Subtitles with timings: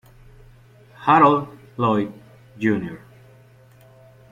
[0.97, 1.47] Harold
[1.77, 2.11] Lloyd
[2.57, 2.95] Jr.